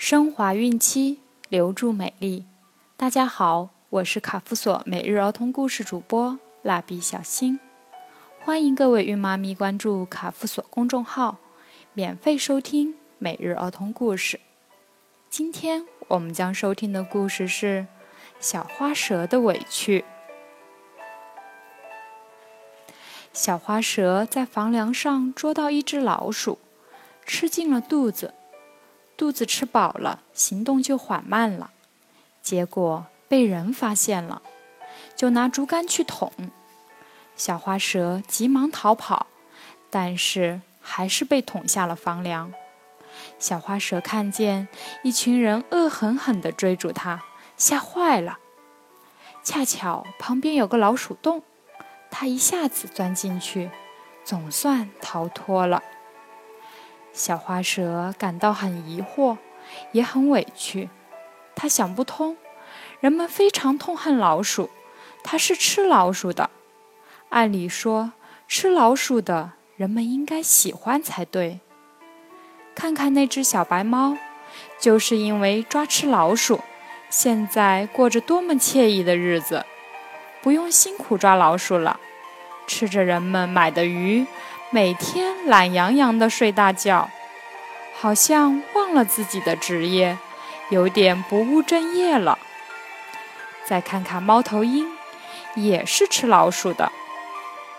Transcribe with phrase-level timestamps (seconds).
[0.00, 1.18] 升华孕期，
[1.50, 2.46] 留住美丽。
[2.96, 7.60] 大家好，我是卡夫索每日儿童故事主播蜡笔小新，
[8.40, 11.36] 欢迎各位孕妈咪关注卡夫索公众号，
[11.92, 14.40] 免费收听每日儿童故事。
[15.28, 17.80] 今天我们将收听的故事是
[18.40, 20.00] 《小花蛇的委屈》。
[23.34, 26.58] 小花蛇在房梁上捉到一只老鼠，
[27.26, 28.32] 吃进了肚子。
[29.20, 31.72] 肚子吃饱了，行动就缓慢了。
[32.40, 34.40] 结果被人发现了，
[35.14, 36.32] 就拿竹竿去捅。
[37.36, 39.26] 小花蛇急忙逃跑，
[39.90, 42.54] 但是还是被捅下了房梁。
[43.38, 44.68] 小花蛇看见
[45.02, 47.22] 一群人恶狠狠地追逐它，
[47.58, 48.38] 吓坏了。
[49.44, 51.42] 恰巧旁边有个老鼠洞。
[52.10, 53.70] 他一下子钻进去，
[54.24, 55.82] 总算逃脱了。
[57.12, 59.36] 小花蛇感到很疑惑，
[59.92, 60.88] 也很委屈。
[61.54, 62.36] 他想不通，
[63.00, 64.70] 人们非常痛恨老鼠，
[65.22, 66.50] 它是吃老鼠的。
[67.28, 68.12] 按理说，
[68.48, 71.60] 吃老鼠的人们应该喜欢才对。
[72.74, 74.16] 看看那只小白猫，
[74.78, 76.60] 就是因为抓吃老鼠，
[77.10, 79.66] 现在过着多么惬意的日子。
[80.42, 82.00] 不用辛苦抓老鼠了，
[82.66, 84.26] 吃着人们买的鱼，
[84.72, 87.10] 每天懒洋洋地睡大觉，
[87.92, 90.16] 好像忘了自己的职业，
[90.68, 92.38] 有点不务正业了。
[93.64, 94.86] 再看看猫头鹰，
[95.56, 96.92] 也是吃老鼠的，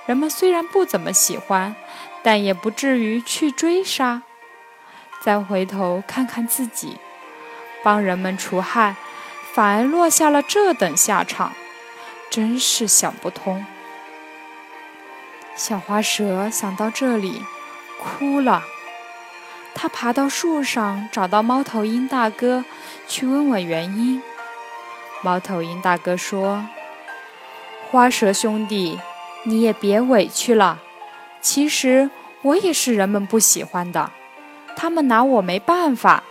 [0.05, 1.73] 人们虽然不怎么喜欢，
[2.21, 4.23] 但也不至于去追杀。
[5.23, 6.97] 再回头看看自己，
[7.81, 8.97] 帮人们除害，
[9.53, 11.53] 反而落下了这等下场。
[12.29, 13.65] 真是想不通。
[15.63, 17.43] 小花蛇想到这里，
[17.99, 18.63] 哭了。
[19.75, 22.65] 它爬到树上，找到猫头鹰大哥，
[23.07, 24.23] 去问问原因。
[25.21, 26.65] 猫头鹰大哥说
[27.91, 28.99] ：“花蛇兄弟，
[29.43, 30.79] 你也别委屈了。
[31.41, 32.09] 其实
[32.41, 34.09] 我也是人们不喜欢的，
[34.75, 36.23] 他们拿我没办法。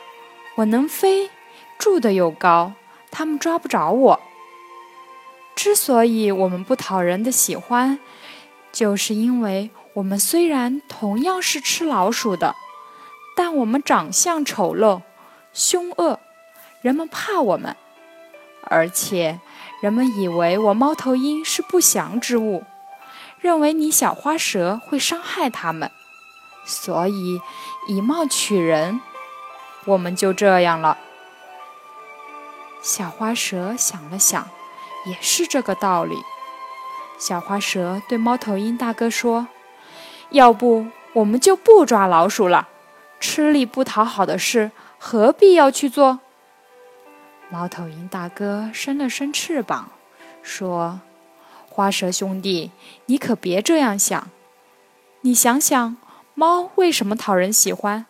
[0.56, 1.30] 我能飞，
[1.78, 2.72] 住得又高，
[3.12, 4.20] 他们抓不着我。”
[5.54, 8.00] 之所以我们不讨人的喜欢，
[8.72, 12.54] 就是因为我们虽然同样是吃老鼠的，
[13.36, 15.02] 但我们长相丑陋、
[15.52, 16.18] 凶恶，
[16.80, 17.76] 人们怕我们，
[18.62, 19.40] 而且
[19.82, 22.64] 人们以为我猫头鹰是不祥之物，
[23.40, 25.90] 认为你小花蛇会伤害他们，
[26.64, 27.40] 所以
[27.88, 29.00] 以貌取人，
[29.84, 30.96] 我们就这样了。
[32.80, 34.48] 小花蛇想了想。
[35.06, 36.22] 也是这个道理。
[37.20, 39.48] 小花蛇对猫头鹰大哥说
[40.32, 42.68] ：“要不我们就不抓老鼠了，
[43.20, 46.20] 吃力不讨好的事何必要去做？”
[47.50, 49.90] 猫头鹰大哥伸了伸翅膀，
[50.42, 51.00] 说
[51.68, 52.70] ：“花蛇兄弟，
[53.04, 54.28] 你可别这样想。
[55.20, 55.98] 你想想，
[56.32, 58.06] 猫为什么讨人喜欢？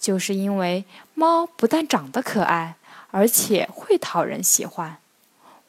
[0.00, 2.74] 就是因为猫不但长得可爱，
[3.12, 4.96] 而且会讨人喜欢。”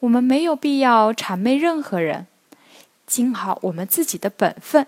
[0.00, 2.28] 我们没有必要谄媚任何人，
[3.08, 4.86] 尽好我们自己的本分，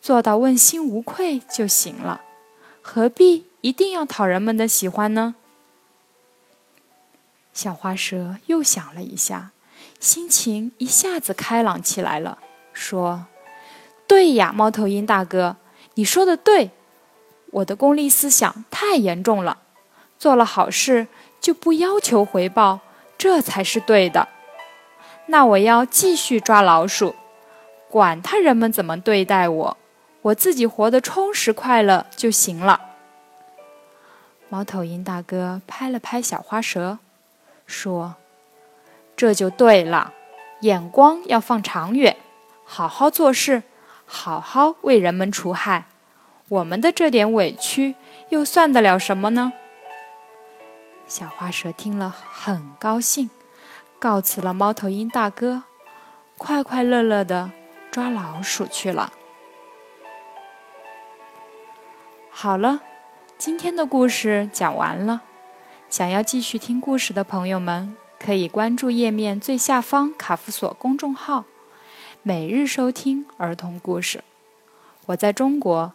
[0.00, 2.22] 做到问心无愧就行了，
[2.80, 5.34] 何必一定要讨人们的喜欢呢？
[7.52, 9.50] 小花蛇又想了一下，
[9.98, 12.38] 心情一下子开朗起来了，
[12.72, 13.26] 说
[14.06, 15.56] ：“对呀，猫头鹰大哥，
[15.94, 16.70] 你说的对，
[17.50, 19.58] 我的功利思想太严重了，
[20.18, 21.08] 做了好事
[21.40, 22.80] 就不要求回报。”
[23.18, 24.28] 这才是对的。
[25.26, 27.14] 那我要继续抓老鼠，
[27.90, 29.76] 管他人们怎么对待我，
[30.22, 32.80] 我自己活得充实快乐就行了。
[34.48, 36.98] 猫头鹰大哥拍了拍小花蛇，
[37.66, 38.14] 说
[39.16, 40.12] ：“这就对了，
[40.60, 42.16] 眼光要放长远，
[42.64, 43.64] 好好做事，
[44.04, 45.86] 好好为人们除害。
[46.48, 47.96] 我们的这点委屈
[48.28, 49.52] 又算得了什么呢？”
[51.08, 53.28] 小花蛇听了很高兴，
[53.98, 55.64] 告辞了猫头鹰大哥，
[56.36, 57.50] 快快乐乐的
[57.90, 59.12] 抓老鼠去了。
[62.30, 62.80] 好了，
[63.38, 65.22] 今天的故事讲完了。
[65.88, 71.44] 想要继续听故事的朋友们，可以关注页面最下方卡夫索公众号，
[72.22, 74.22] 每日收听儿童故事。
[75.06, 75.92] 我在中国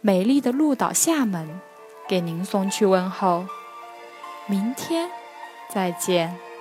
[0.00, 1.60] 美丽的鹭岛厦门，
[2.08, 3.44] 给您送去问候。
[4.46, 5.10] 明天，
[5.68, 6.53] 再见。